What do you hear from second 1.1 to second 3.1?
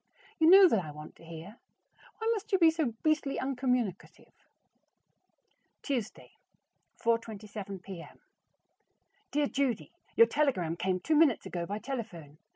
to hear. Why must you be so